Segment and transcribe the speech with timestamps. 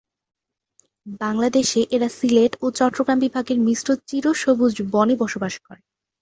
[1.21, 5.81] বাংলাদেশে এরা সিলেট ও চট্টগ্রাম বিভাগের মিশ্র চিরসবুজ বনে বসবাস করে।